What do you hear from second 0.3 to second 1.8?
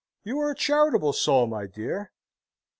are a charitable soul, my